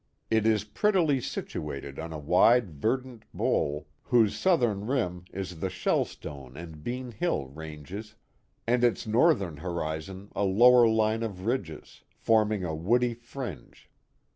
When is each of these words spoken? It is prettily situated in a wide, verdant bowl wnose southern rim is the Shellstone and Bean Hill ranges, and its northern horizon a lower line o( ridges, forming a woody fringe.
It 0.31 0.47
is 0.47 0.63
prettily 0.63 1.21
situated 1.21 1.99
in 1.99 2.11
a 2.11 2.17
wide, 2.17 2.71
verdant 2.71 3.21
bowl 3.35 3.85
wnose 4.09 4.31
southern 4.31 4.87
rim 4.87 5.25
is 5.31 5.59
the 5.59 5.69
Shellstone 5.69 6.57
and 6.57 6.83
Bean 6.83 7.11
Hill 7.11 7.45
ranges, 7.45 8.15
and 8.65 8.83
its 8.83 9.05
northern 9.05 9.57
horizon 9.57 10.31
a 10.35 10.41
lower 10.43 10.87
line 10.87 11.21
o( 11.21 11.27
ridges, 11.29 12.01
forming 12.17 12.63
a 12.65 12.73
woody 12.73 13.13
fringe. 13.13 13.91